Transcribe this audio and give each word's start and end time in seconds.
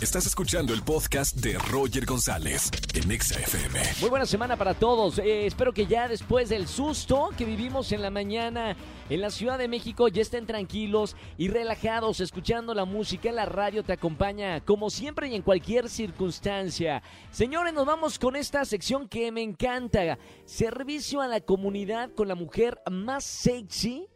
Estás 0.00 0.26
escuchando 0.26 0.72
el 0.72 0.84
podcast 0.84 1.34
de 1.38 1.58
Roger 1.58 2.06
González 2.06 2.70
en 2.94 3.10
Exa 3.10 3.40
FM. 3.40 3.80
Muy 4.00 4.08
buena 4.08 4.26
semana 4.26 4.56
para 4.56 4.74
todos. 4.74 5.18
Eh, 5.18 5.44
espero 5.44 5.72
que 5.72 5.86
ya 5.86 6.06
después 6.06 6.48
del 6.48 6.68
susto 6.68 7.30
que 7.36 7.44
vivimos 7.44 7.90
en 7.90 8.02
la 8.02 8.10
mañana 8.10 8.76
en 9.10 9.20
la 9.20 9.30
Ciudad 9.30 9.58
de 9.58 9.66
México 9.66 10.06
ya 10.06 10.22
estén 10.22 10.46
tranquilos 10.46 11.16
y 11.36 11.48
relajados 11.48 12.20
escuchando 12.20 12.74
la 12.74 12.84
música. 12.84 13.32
La 13.32 13.44
radio 13.44 13.82
te 13.82 13.92
acompaña 13.92 14.60
como 14.64 14.88
siempre 14.88 15.30
y 15.30 15.34
en 15.34 15.42
cualquier 15.42 15.88
circunstancia. 15.88 17.02
Señores, 17.32 17.74
nos 17.74 17.84
vamos 17.84 18.20
con 18.20 18.36
esta 18.36 18.64
sección 18.64 19.08
que 19.08 19.32
me 19.32 19.42
encanta. 19.42 20.16
Servicio 20.44 21.20
a 21.22 21.26
la 21.26 21.40
comunidad 21.40 22.12
con 22.14 22.28
la 22.28 22.36
mujer 22.36 22.80
más 22.88 23.24
sexy 23.24 24.06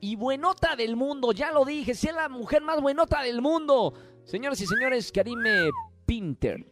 y 0.00 0.16
buenota 0.16 0.76
del 0.76 0.96
mundo. 0.96 1.32
Ya 1.32 1.52
lo 1.52 1.64
dije, 1.64 1.94
sea 1.94 2.12
la 2.12 2.28
mujer 2.28 2.62
más 2.62 2.80
buenota 2.80 3.22
del 3.22 3.42
mundo. 3.42 3.94
Señoras 4.28 4.60
y 4.60 4.66
señores, 4.66 5.10
Karime 5.10 5.70
Pinter. 6.04 6.62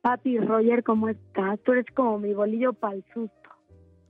Papi, 0.00 0.38
Roger, 0.38 0.82
¿cómo 0.82 1.10
estás? 1.10 1.60
Tú 1.60 1.72
eres 1.72 1.84
como 1.94 2.18
mi 2.18 2.32
bolillo 2.32 2.72
para 2.72 2.94
el 2.94 3.04
susto. 3.12 3.50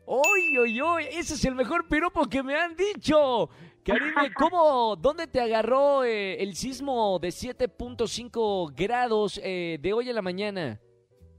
¡Oy, 0.05 0.57
oy, 0.59 0.81
oy! 0.81 1.05
Ese 1.11 1.35
es 1.35 1.45
el 1.45 1.57
mejor 1.57 1.89
piropo 1.89 2.27
que 2.27 2.41
me 2.45 2.55
han 2.55 2.77
dicho. 2.77 3.49
Karime, 3.85 4.33
¿cómo, 4.37 4.95
dónde 4.95 5.27
te 5.27 5.41
agarró 5.41 6.05
eh, 6.05 6.41
el 6.41 6.55
sismo 6.55 7.19
de 7.19 7.31
7.5 7.31 8.73
grados 8.77 9.41
eh, 9.43 9.79
de 9.83 9.93
hoy 9.93 10.11
en 10.11 10.15
la 10.15 10.23
mañana? 10.23 10.79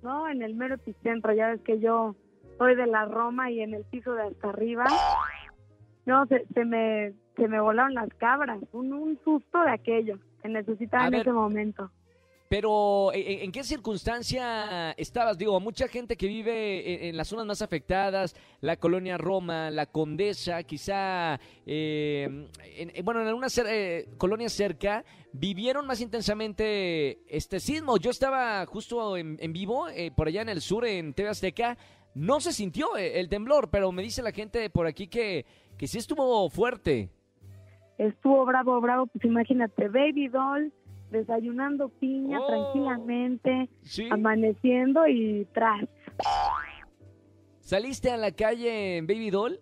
No, 0.01 0.27
en 0.27 0.41
el 0.41 0.55
mero 0.55 0.75
epicentro. 0.75 1.31
Ya 1.31 1.51
ves 1.51 1.61
que 1.61 1.79
yo 1.79 2.17
soy 2.57 2.75
de 2.75 2.85
la 2.85 3.05
Roma 3.05 3.49
y 3.49 3.61
en 3.61 3.75
el 3.75 3.85
piso 3.85 4.13
de 4.13 4.23
hasta 4.23 4.49
arriba. 4.49 4.83
No, 6.05 6.25
se, 6.25 6.45
se 6.53 6.65
me, 6.65 7.13
se 7.37 7.47
me 7.47 7.61
volaron 7.61 7.93
las 7.93 8.09
cabras. 8.15 8.59
Un, 8.73 8.91
un 8.91 9.17
susto 9.23 9.61
de 9.61 9.71
aquello 9.71 10.19
que 10.41 10.49
necesitaba 10.49 11.03
A 11.03 11.07
en 11.07 11.11
ver. 11.11 11.21
ese 11.21 11.31
momento. 11.31 11.91
Pero, 12.47 13.11
¿en, 13.13 13.41
en 13.43 13.51
qué 13.51 13.63
circunstancia 13.63 14.91
estabas? 14.97 15.37
Digo, 15.37 15.59
mucha 15.59 15.87
gente 15.87 16.17
que 16.17 16.25
vive 16.25 16.95
en, 16.95 17.09
en 17.09 17.17
las 17.17 17.27
zonas 17.27 17.45
más 17.45 17.61
afectadas, 17.61 18.35
la 18.61 18.75
colonia 18.77 19.19
Roma, 19.19 19.69
la 19.69 19.85
Condesa, 19.85 20.63
quizá, 20.63 21.39
eh, 21.67 22.23
en- 22.75 22.91
en- 22.95 23.05
bueno, 23.05 23.21
en 23.21 23.27
algunas 23.27 23.55
eh, 23.59 24.07
colonias 24.17 24.51
cerca, 24.53 25.05
vivieron 25.31 25.85
más 25.85 26.01
intensamente 26.01 27.19
este 27.27 27.59
sismo. 27.59 27.97
Yo 27.97 28.09
estaba 28.09 28.65
justo 28.65 29.15
en, 29.15 29.37
vivo, 29.53 29.87
eh, 29.89 30.09
por 30.09 30.27
allá 30.27 30.41
en 30.41 30.49
el 30.49 30.61
sur, 30.61 30.85
en 30.85 31.13
TV 31.13 31.29
Azteca. 31.29 31.77
No 32.15 32.39
se 32.41 32.51
sintió 32.51 32.97
eh, 32.97 33.19
el 33.19 33.29
temblor, 33.29 33.69
pero 33.69 33.91
me 33.91 34.01
dice 34.01 34.23
la 34.23 34.31
gente 34.31 34.71
por 34.71 34.87
aquí 34.87 35.07
que, 35.07 35.45
que 35.77 35.87
sí 35.87 35.99
estuvo 35.99 36.49
fuerte. 36.49 37.09
Estuvo 37.99 38.45
bravo, 38.45 38.81
bravo. 38.81 39.05
Pues 39.07 39.23
imagínate, 39.25 39.87
Baby 39.89 40.29
Doll 40.29 40.73
desayunando 41.11 41.89
piña 41.89 42.39
Oh. 42.41 42.47
tranquilamente, 42.47 43.69
¿Sí? 43.83 44.07
amaneciendo 44.11 45.05
y 45.07 45.45
tras. 45.53 45.87
¿Saliste 47.59 48.09
a 48.11 48.17
la 48.17 48.31
calle 48.31 48.97
en 48.97 49.05
Baby 49.07 49.29
Doll? 49.29 49.59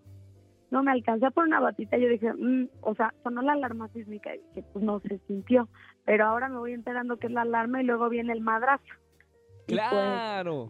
No 0.71 0.83
me 0.83 0.91
alcancé 0.91 1.30
por 1.31 1.45
una 1.45 1.59
batita. 1.59 1.97
Yo 1.97 2.08
dije, 2.09 2.31
mm, 2.33 2.69
o 2.81 2.93
sea, 2.95 3.13
sonó 3.23 3.41
la 3.41 3.53
alarma 3.53 3.88
sísmica 3.89 4.35
y 4.35 4.39
dije, 4.39 4.63
pues 4.73 4.83
no 4.83 4.99
se 5.02 5.17
sintió. 5.27 5.67
Pero 6.05 6.25
ahora 6.25 6.47
me 6.49 6.58
voy 6.58 6.73
enterando 6.73 7.17
que 7.17 7.27
es 7.27 7.33
la 7.33 7.41
alarma 7.41 7.81
y 7.81 7.85
luego 7.85 8.09
viene 8.09 8.33
el 8.33 8.41
madrazo. 8.41 8.83
Pues, 9.67 9.80
Claro. 9.80 10.69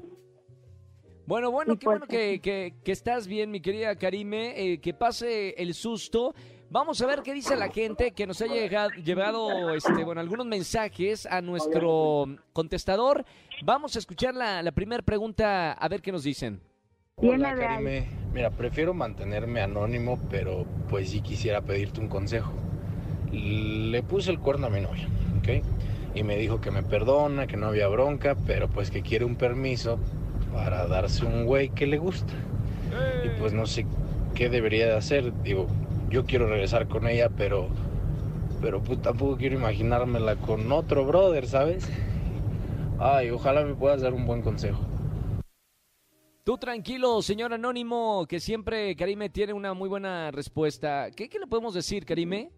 Bueno, 1.26 1.52
bueno, 1.52 1.78
qué 1.78 1.84
pues, 1.86 2.00
bueno 2.00 2.08
que, 2.08 2.40
que- 2.40 2.74
que 2.84 2.92
estás 2.92 3.28
bien, 3.28 3.52
mi 3.52 3.60
querida 3.60 3.96
Karime, 3.98 4.54
eh, 4.74 4.80
que 4.80 4.94
pase 4.94 5.50
el 5.62 5.74
susto. 5.74 6.34
Vamos 6.70 7.02
a 7.02 7.06
ver 7.06 7.22
qué 7.24 7.34
dice 7.34 7.56
la 7.56 7.70
gente 7.70 8.12
que 8.12 8.28
nos 8.28 8.42
ha 8.42 8.46
llegado, 8.46 8.90
llevado 9.04 9.74
este, 9.74 10.04
bueno, 10.04 10.20
algunos 10.20 10.46
mensajes 10.46 11.26
a 11.26 11.42
nuestro 11.42 12.26
contestador. 12.52 13.24
Vamos 13.64 13.96
a 13.96 14.00
escuchar 14.00 14.36
la, 14.36 14.62
la 14.62 14.72
primera 14.74 15.02
pregunta, 15.02 15.72
a 15.72 15.88
ver 15.88 16.02
qué 16.02 16.12
nos 16.12 16.24
dicen. 16.24 16.60
Hola. 17.16 17.56
Karime. 17.56 18.10
Mira, 18.34 18.52
prefiero 18.52 18.94
mantenerme 18.94 19.62
anónimo, 19.62 20.20
pero 20.30 20.66
pues 20.90 21.10
sí 21.10 21.22
quisiera 21.22 21.62
pedirte 21.62 22.02
un 22.02 22.10
consejo. 22.10 22.52
Le 23.32 24.04
puse 24.04 24.30
el 24.30 24.40
cuerno 24.40 24.68
a 24.68 24.70
mi 24.70 24.82
novia, 24.82 25.08
¿ok? 25.40 25.64
Y 26.16 26.24
me 26.24 26.36
dijo 26.36 26.60
que 26.60 26.70
me 26.70 26.84
perdona, 26.84 27.48
que 27.48 27.56
no 27.56 27.68
había 27.68 27.88
bronca, 27.88 28.36
pero 28.46 28.68
pues 28.68 28.92
que 28.92 29.02
quiere 29.02 29.24
un 29.24 29.36
permiso 29.36 30.00
para 30.54 30.86
darse 30.86 31.26
un 31.26 31.46
güey 31.46 31.70
que 31.70 31.88
le 31.88 31.98
gusta. 31.98 32.34
Y 33.24 33.40
pues 33.40 33.54
no 33.54 33.66
sé 33.66 33.86
qué 34.36 34.50
debería 34.50 34.86
de 34.88 34.96
hacer. 34.96 35.34
Digo, 35.44 35.68
yo 36.10 36.26
quiero 36.26 36.48
regresar 36.48 36.88
con 36.88 37.08
ella, 37.08 37.30
pero... 37.30 37.70
Pero 38.60 38.82
pues 38.82 39.00
tampoco 39.02 39.38
quiero 39.38 39.56
imaginármela 39.56 40.36
con 40.36 40.72
otro 40.72 41.06
brother, 41.06 41.46
¿sabes? 41.46 41.88
Ay, 43.00 43.30
ojalá 43.30 43.64
me 43.64 43.76
puedas 43.76 44.02
dar 44.02 44.14
un 44.14 44.26
buen 44.26 44.42
consejo. 44.42 44.84
Tú 46.44 46.58
tranquilo, 46.58 47.22
señor 47.22 47.54
anónimo, 47.54 48.26
que 48.28 48.40
siempre 48.40 48.96
Karime 48.96 49.30
tiene 49.30 49.54
una 49.54 49.76
muy 49.76 49.90
buena 49.90 50.32
respuesta. 50.32 51.12
¿Qué, 51.16 51.30
qué 51.30 51.38
le 51.38 51.46
podemos 51.46 51.76
decir, 51.76 52.06
Karime? 52.06 52.50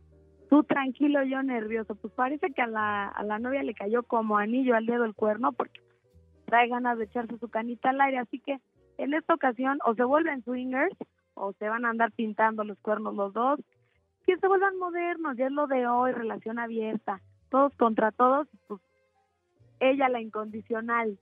Tú 0.50 0.64
tranquilo, 0.64 1.24
yo 1.24 1.44
nervioso. 1.44 1.96
Pues 1.96 2.14
parece 2.14 2.52
que 2.54 2.62
a 2.62 2.68
la, 2.68 3.08
a 3.08 3.24
la 3.24 3.40
novia 3.40 3.64
le 3.64 3.74
cayó 3.74 4.04
como 4.04 4.38
anillo 4.38 4.76
al 4.76 4.86
dedo 4.86 5.04
el 5.04 5.16
cuerno 5.16 5.52
porque 5.52 5.82
trae 6.46 6.70
ganas 6.70 6.98
de 6.98 7.06
echarse 7.06 7.38
su 7.40 7.50
canita 7.50 7.90
al 7.90 8.00
aire. 8.00 8.20
Así 8.20 8.40
que 8.40 8.60
en 8.98 9.14
esta 9.14 9.34
ocasión 9.34 9.80
o 9.86 9.96
se 9.96 10.04
vuelven 10.04 10.44
swingers 10.44 10.96
o 11.40 11.54
se 11.54 11.68
van 11.70 11.86
a 11.86 11.90
andar 11.90 12.12
pintando 12.12 12.64
los 12.64 12.78
cuernos 12.80 13.16
los 13.16 13.34
dos. 13.34 13.60
Que 14.26 14.38
se 14.38 14.48
vuelvan 14.48 14.78
modernos, 14.78 15.38
ya 15.38 15.46
es 15.48 15.52
lo 15.52 15.66
de 15.68 15.88
hoy, 15.88 16.12
relación 16.12 16.60
abierta. 16.60 17.22
Todos 17.50 17.74
contra 17.78 18.12
todos, 18.12 18.48
pues 18.68 18.80
ella 19.80 20.10
la 20.10 20.22
incondicional. 20.22 21.18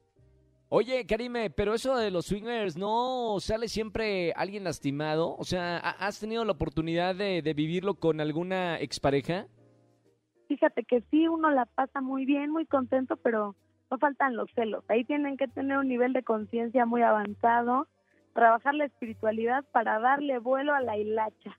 Oye, 0.69 1.05
Karime, 1.05 1.49
pero 1.49 1.73
eso 1.73 1.95
de 1.95 2.11
los 2.11 2.25
swingers, 2.25 2.75
¿no 2.77 3.37
sale 3.39 3.69
siempre 3.69 4.33
alguien 4.35 4.65
lastimado? 4.65 5.35
O 5.37 5.45
sea, 5.45 5.77
¿ha- 5.77 6.05
¿has 6.05 6.19
tenido 6.19 6.43
la 6.43 6.51
oportunidad 6.51 7.15
de, 7.15 7.41
de 7.41 7.53
vivirlo 7.53 7.93
con 7.95 8.19
alguna 8.19 8.77
expareja? 8.79 9.45
Fíjate 10.49 10.83
que 10.83 11.01
sí, 11.09 11.27
uno 11.27 11.51
la 11.51 11.65
pasa 11.65 12.01
muy 12.01 12.25
bien, 12.25 12.51
muy 12.51 12.65
contento, 12.65 13.15
pero 13.17 13.55
no 13.89 13.97
faltan 13.97 14.35
los 14.35 14.49
celos. 14.55 14.83
Ahí 14.89 15.05
tienen 15.05 15.37
que 15.37 15.47
tener 15.47 15.77
un 15.77 15.87
nivel 15.87 16.11
de 16.11 16.23
conciencia 16.23 16.85
muy 16.85 17.01
avanzado, 17.01 17.87
trabajar 18.37 18.75
la 18.75 18.85
espiritualidad 18.85 19.65
para 19.71 19.99
darle 19.99 20.37
vuelo 20.37 20.75
a 20.75 20.79
la 20.81 20.95
hilacha. 20.95 21.57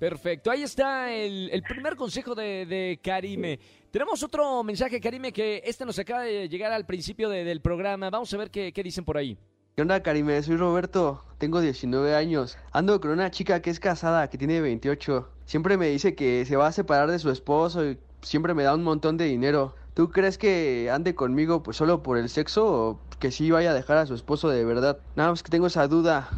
Perfecto, 0.00 0.50
ahí 0.50 0.64
está 0.64 1.12
el, 1.12 1.48
el 1.52 1.62
primer 1.62 1.94
consejo 1.94 2.34
de, 2.34 2.66
de 2.66 2.98
Karime. 3.00 3.60
Tenemos 3.92 4.20
otro 4.24 4.64
mensaje, 4.64 5.00
Karime, 5.00 5.32
que 5.32 5.62
este 5.64 5.86
nos 5.86 5.96
acaba 6.00 6.22
de 6.22 6.48
llegar 6.48 6.72
al 6.72 6.84
principio 6.84 7.28
de- 7.28 7.44
del 7.44 7.60
programa. 7.60 8.10
Vamos 8.10 8.34
a 8.34 8.38
ver 8.38 8.50
qué, 8.50 8.72
qué 8.72 8.82
dicen 8.82 9.04
por 9.04 9.16
ahí. 9.16 9.38
¿Qué 9.76 9.82
onda, 9.82 10.02
Karime? 10.02 10.42
Soy 10.42 10.56
Roberto, 10.56 11.22
tengo 11.38 11.60
19 11.60 12.16
años. 12.16 12.58
Ando 12.72 13.00
con 13.00 13.12
una 13.12 13.30
chica 13.30 13.62
que 13.62 13.70
es 13.70 13.78
casada, 13.78 14.28
que 14.28 14.36
tiene 14.38 14.60
28. 14.60 15.28
Siempre 15.44 15.76
me 15.76 15.86
dice 15.90 16.16
que 16.16 16.44
se 16.44 16.56
va 16.56 16.66
a 16.66 16.72
separar 16.72 17.08
de 17.08 17.20
su 17.20 17.30
esposo 17.30 17.88
y 17.88 17.98
siempre 18.22 18.54
me 18.54 18.64
da 18.64 18.74
un 18.74 18.82
montón 18.82 19.16
de 19.16 19.26
dinero. 19.26 19.76
¿Tú 19.94 20.10
crees 20.10 20.38
que 20.38 20.90
ande 20.90 21.14
conmigo 21.14 21.62
pues 21.62 21.76
solo 21.76 22.02
por 22.02 22.16
el 22.16 22.28
sexo 22.28 22.64
o 22.66 23.00
que 23.20 23.30
sí 23.30 23.50
vaya 23.50 23.70
a 23.70 23.74
dejar 23.74 23.98
a 23.98 24.06
su 24.06 24.14
esposo 24.14 24.48
de 24.48 24.64
verdad? 24.64 24.98
Nada 25.16 25.30
más 25.30 25.42
que 25.42 25.50
tengo 25.50 25.66
esa 25.66 25.86
duda. 25.86 26.28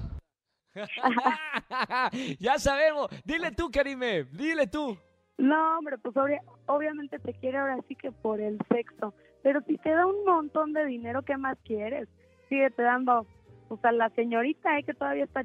ya 2.40 2.58
sabemos. 2.58 3.08
Dile 3.24 3.52
tú, 3.52 3.70
Karime, 3.70 4.24
dile 4.24 4.66
tú. 4.66 4.96
No, 5.38 5.78
hombre, 5.78 5.98
pues 5.98 6.16
obvia- 6.16 6.42
obviamente 6.66 7.18
te 7.18 7.32
quiere 7.34 7.58
ahora 7.58 7.78
sí 7.88 7.94
que 7.96 8.10
por 8.12 8.40
el 8.40 8.58
sexo. 8.72 9.14
Pero 9.42 9.60
si 9.66 9.76
te 9.78 9.90
da 9.90 10.06
un 10.06 10.24
montón 10.24 10.72
de 10.72 10.84
dinero, 10.86 11.22
¿qué 11.22 11.36
más 11.36 11.56
quieres? 11.64 12.08
Sigue 12.48 12.70
te 12.70 12.82
dando, 12.82 13.26
pues 13.68 13.84
a 13.84 13.92
la 13.92 14.10
señorita, 14.10 14.78
¿eh? 14.78 14.84
que 14.84 14.94
todavía 14.94 15.24
está, 15.24 15.44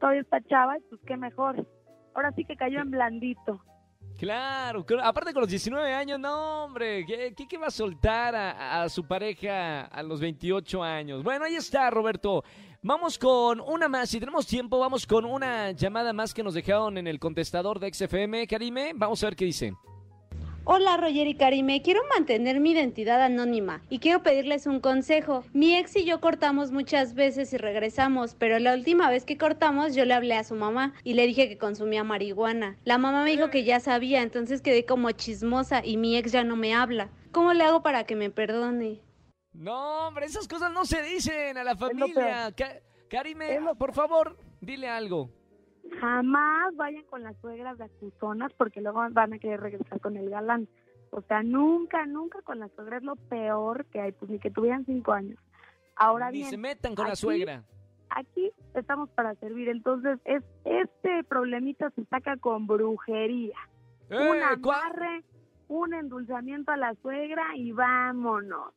todavía 0.00 0.22
está 0.22 0.40
chava, 0.42 0.76
pues 0.88 1.00
qué 1.06 1.16
mejor. 1.16 1.66
Ahora 2.14 2.32
sí 2.32 2.44
que 2.44 2.56
cayó 2.56 2.80
en 2.80 2.90
blandito. 2.90 3.60
Claro, 4.16 4.84
aparte 5.02 5.32
con 5.34 5.42
los 5.42 5.50
19 5.50 5.92
años, 5.92 6.18
no, 6.18 6.64
hombre, 6.64 7.04
¿qué, 7.04 7.34
qué, 7.36 7.46
qué 7.46 7.58
va 7.58 7.66
a 7.66 7.70
soltar 7.70 8.34
a, 8.34 8.82
a 8.82 8.88
su 8.88 9.06
pareja 9.06 9.82
a 9.82 10.02
los 10.02 10.20
28 10.20 10.82
años? 10.82 11.22
Bueno, 11.22 11.44
ahí 11.44 11.56
está, 11.56 11.90
Roberto. 11.90 12.42
Vamos 12.82 13.18
con 13.18 13.60
una 13.60 13.88
más, 13.88 14.08
si 14.08 14.18
tenemos 14.20 14.46
tiempo, 14.46 14.78
vamos 14.78 15.06
con 15.06 15.24
una 15.24 15.72
llamada 15.72 16.12
más 16.12 16.32
que 16.32 16.42
nos 16.42 16.54
dejaron 16.54 16.96
en 16.96 17.06
el 17.06 17.18
contestador 17.18 17.78
de 17.78 17.92
XFM. 17.92 18.46
Karime, 18.46 18.92
vamos 18.94 19.22
a 19.22 19.26
ver 19.26 19.36
qué 19.36 19.44
dice. 19.44 19.74
Hola 20.68 20.96
Roger 20.96 21.28
y 21.28 21.36
Karime, 21.36 21.80
quiero 21.80 22.00
mantener 22.12 22.58
mi 22.58 22.72
identidad 22.72 23.22
anónima 23.22 23.82
y 23.88 24.00
quiero 24.00 24.24
pedirles 24.24 24.66
un 24.66 24.80
consejo. 24.80 25.44
Mi 25.52 25.76
ex 25.76 25.94
y 25.94 26.04
yo 26.04 26.20
cortamos 26.20 26.72
muchas 26.72 27.14
veces 27.14 27.52
y 27.52 27.56
regresamos, 27.56 28.34
pero 28.34 28.58
la 28.58 28.74
última 28.74 29.08
vez 29.08 29.24
que 29.24 29.38
cortamos 29.38 29.94
yo 29.94 30.04
le 30.04 30.12
hablé 30.12 30.34
a 30.34 30.42
su 30.42 30.56
mamá 30.56 30.92
y 31.04 31.14
le 31.14 31.24
dije 31.28 31.48
que 31.48 31.56
consumía 31.56 32.02
marihuana. 32.02 32.76
La 32.84 32.98
mamá 32.98 33.22
me 33.22 33.30
dijo 33.30 33.48
que 33.48 33.62
ya 33.62 33.78
sabía, 33.78 34.22
entonces 34.22 34.60
quedé 34.60 34.84
como 34.84 35.12
chismosa 35.12 35.86
y 35.86 35.98
mi 35.98 36.16
ex 36.16 36.32
ya 36.32 36.42
no 36.42 36.56
me 36.56 36.74
habla. 36.74 37.10
¿Cómo 37.30 37.52
le 37.52 37.62
hago 37.62 37.84
para 37.84 38.02
que 38.02 38.16
me 38.16 38.30
perdone? 38.30 38.98
No, 39.52 40.08
hombre, 40.08 40.26
esas 40.26 40.48
cosas 40.48 40.72
no 40.72 40.84
se 40.84 41.00
dicen 41.00 41.56
a 41.58 41.62
la 41.62 41.76
familia. 41.76 42.52
Karime, 43.08 43.60
por 43.78 43.94
favor, 43.94 44.36
dile 44.60 44.88
algo. 44.88 45.30
Jamás 46.00 46.74
vayan 46.76 47.04
con 47.04 47.22
las 47.22 47.36
suegras 47.38 47.78
de 47.78 47.84
acusonas 47.84 48.52
porque 48.54 48.80
luego 48.80 49.00
van 49.10 49.32
a 49.32 49.38
querer 49.38 49.60
regresar 49.60 50.00
con 50.00 50.16
el 50.16 50.30
galán. 50.30 50.68
O 51.10 51.22
sea, 51.22 51.42
nunca, 51.42 52.04
nunca 52.06 52.42
con 52.42 52.58
la 52.58 52.68
suegra 52.70 52.98
es 52.98 53.02
lo 53.02 53.16
peor 53.16 53.86
que 53.86 54.00
hay, 54.00 54.12
pues 54.12 54.30
ni 54.30 54.38
que 54.38 54.50
tuvieran 54.50 54.84
cinco 54.84 55.12
años. 55.12 55.38
Ahora 55.94 56.30
Ni 56.30 56.38
bien, 56.38 56.50
se 56.50 56.58
metan 56.58 56.94
con 56.94 57.06
la 57.08 57.16
suegra. 57.16 57.62
aquí 58.10 58.50
estamos 58.74 59.08
para 59.10 59.34
servir, 59.36 59.68
entonces 59.68 60.18
es 60.24 60.42
este 60.64 61.24
problemita 61.24 61.90
se 61.90 62.04
saca 62.06 62.36
con 62.36 62.66
brujería. 62.66 63.56
un 64.10 64.16
Eh, 64.16 64.40
¿cuál? 64.62 64.80
amarre, 64.82 65.24
un 65.68 65.94
endulzamiento 65.94 66.72
a 66.72 66.76
la 66.76 66.94
suegra 66.96 67.56
y 67.56 67.72
vámonos. 67.72 68.74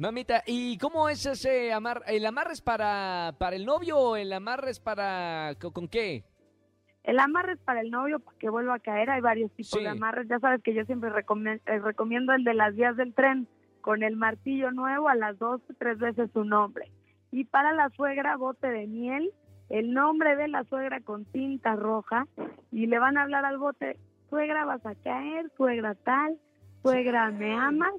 Mamita, 0.00 0.42
¿y 0.46 0.78
cómo 0.78 1.10
es 1.10 1.26
ese 1.26 1.72
amarre? 1.74 2.02
¿El 2.16 2.24
amarre 2.24 2.52
es 2.54 2.62
para, 2.62 3.34
para 3.38 3.54
el 3.56 3.66
novio 3.66 3.98
o 3.98 4.16
el 4.16 4.32
amarre 4.32 4.70
es 4.70 4.80
para... 4.80 5.54
co- 5.60 5.72
¿Con 5.72 5.88
qué? 5.88 6.24
El 7.04 7.18
amarre 7.18 7.52
es 7.52 7.58
para 7.58 7.82
el 7.82 7.90
novio 7.90 8.18
para 8.18 8.38
que 8.38 8.48
vuelva 8.48 8.76
a 8.76 8.78
caer. 8.78 9.10
Hay 9.10 9.20
varios 9.20 9.50
tipos 9.52 9.72
Sí. 9.72 9.80
de 9.80 9.88
amarres. 9.90 10.26
Ya 10.26 10.38
sabes 10.38 10.62
que 10.62 10.72
yo 10.72 10.84
siempre 10.86 11.10
recome- 11.10 11.60
eh, 11.66 11.78
recomiendo 11.80 12.32
el 12.32 12.44
de 12.44 12.54
las 12.54 12.74
vías 12.74 12.96
del 12.96 13.12
tren 13.12 13.46
con 13.82 14.02
el 14.02 14.16
martillo 14.16 14.70
nuevo 14.70 15.08
a 15.10 15.14
las 15.14 15.38
dos 15.38 15.60
tres 15.78 15.98
veces 15.98 16.30
su 16.32 16.44
nombre. 16.44 16.90
Y 17.30 17.44
para 17.44 17.72
la 17.72 17.90
suegra, 17.90 18.36
bote 18.38 18.68
de 18.70 18.86
miel, 18.86 19.30
el 19.68 19.92
nombre 19.92 20.34
de 20.34 20.48
la 20.48 20.64
suegra 20.64 21.00
con 21.02 21.26
tinta 21.26 21.76
roja 21.76 22.26
y 22.72 22.86
le 22.86 22.98
van 22.98 23.18
a 23.18 23.22
hablar 23.22 23.44
al 23.44 23.58
bote, 23.58 23.98
suegra 24.30 24.64
vas 24.64 24.84
a 24.86 24.94
caer, 24.94 25.50
suegra 25.58 25.94
tal, 25.94 26.38
suegra 26.82 27.30
me 27.30 27.54
amas 27.54 27.92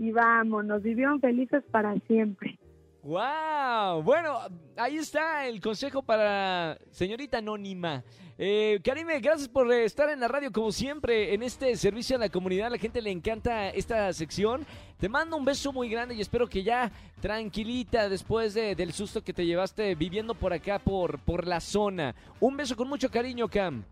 y 0.00 0.10
vámonos, 0.12 0.82
vivieron 0.82 1.20
felices 1.20 1.62
para 1.70 1.94
siempre. 2.06 2.58
¡Wow! 3.02 4.02
Bueno, 4.02 4.38
ahí 4.76 4.96
está 4.96 5.46
el 5.46 5.60
consejo 5.60 6.02
para 6.02 6.78
señorita 6.90 7.38
anónima. 7.38 8.02
Eh, 8.42 8.80
Karime, 8.82 9.20
gracias 9.20 9.48
por 9.48 9.70
estar 9.72 10.08
en 10.08 10.20
la 10.20 10.28
radio 10.28 10.50
como 10.50 10.72
siempre 10.72 11.34
en 11.34 11.42
este 11.42 11.76
servicio 11.76 12.16
a 12.16 12.18
la 12.18 12.28
comunidad. 12.30 12.68
A 12.68 12.70
la 12.70 12.78
gente 12.78 13.02
le 13.02 13.10
encanta 13.10 13.68
esta 13.70 14.10
sección. 14.14 14.64
Te 14.98 15.08
mando 15.08 15.36
un 15.36 15.44
beso 15.44 15.72
muy 15.72 15.88
grande 15.90 16.14
y 16.14 16.20
espero 16.22 16.46
que 16.46 16.62
ya 16.62 16.90
tranquilita 17.20 18.08
después 18.08 18.54
de- 18.54 18.74
del 18.74 18.92
susto 18.92 19.22
que 19.22 19.32
te 19.34 19.44
llevaste 19.44 19.94
viviendo 19.94 20.34
por 20.34 20.52
acá, 20.54 20.78
por, 20.78 21.18
por 21.20 21.46
la 21.46 21.60
zona. 21.60 22.14
Un 22.38 22.56
beso 22.56 22.76
con 22.76 22.88
mucho 22.88 23.10
cariño, 23.10 23.48
Cam. 23.48 23.82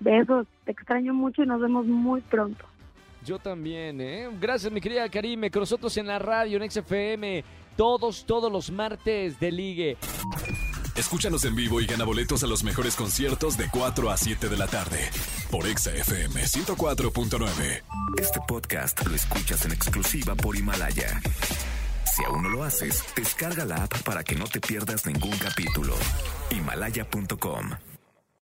Besos, 0.00 0.46
te 0.64 0.72
extraño 0.72 1.14
mucho 1.14 1.42
y 1.42 1.46
nos 1.46 1.60
vemos 1.60 1.86
muy 1.86 2.20
pronto. 2.22 2.64
Yo 3.24 3.38
también, 3.38 4.00
¿eh? 4.00 4.28
Gracias, 4.38 4.70
mi 4.70 4.80
querida 4.80 5.08
Karime, 5.08 5.50
con 5.50 5.60
nosotros 5.60 5.96
en 5.96 6.06
la 6.06 6.18
radio, 6.18 6.62
en 6.62 6.70
XFM, 6.70 7.42
todos, 7.76 8.26
todos 8.26 8.52
los 8.52 8.70
martes 8.70 9.40
de 9.40 9.50
ligue. 9.50 9.96
Escúchanos 10.94 11.44
en 11.44 11.56
vivo 11.56 11.80
y 11.80 11.86
gana 11.86 12.04
boletos 12.04 12.44
a 12.44 12.46
los 12.46 12.62
mejores 12.62 12.94
conciertos 12.94 13.56
de 13.56 13.68
4 13.70 14.10
a 14.10 14.16
7 14.16 14.48
de 14.48 14.56
la 14.56 14.66
tarde 14.68 15.10
por 15.50 15.66
Exa 15.66 15.92
FM 15.92 16.42
104.9. 16.42 17.82
Este 18.20 18.40
podcast 18.46 19.04
lo 19.06 19.14
escuchas 19.14 19.64
en 19.64 19.72
exclusiva 19.72 20.34
por 20.34 20.54
Himalaya. 20.54 21.20
Si 22.04 22.22
aún 22.24 22.44
no 22.44 22.48
lo 22.48 22.62
haces, 22.62 23.02
descarga 23.16 23.64
la 23.64 23.84
app 23.84 24.02
para 24.02 24.22
que 24.22 24.36
no 24.36 24.44
te 24.44 24.60
pierdas 24.60 25.04
ningún 25.06 25.36
capítulo. 25.38 25.94
Himalaya.com 26.50 27.70